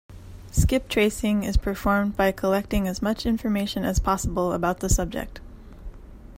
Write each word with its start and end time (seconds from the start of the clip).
Skiptracing 0.51 1.43
is 1.47 1.57
performed 1.57 2.17
by 2.17 2.31
collecting 2.31 2.87
as 2.87 3.03
much 3.03 3.23
information 3.27 3.85
as 3.85 3.99
possible 3.99 4.51
about 4.51 4.79
the 4.79 4.89
subject. 4.89 5.39